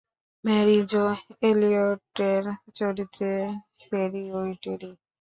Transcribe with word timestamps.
Mary 0.43 0.77
Jo 0.91 1.03
এলিয়টের 1.49 2.43
চরিত্রে 2.77 3.31
Cheri 3.81 4.23
ওটেরি। 4.39 4.91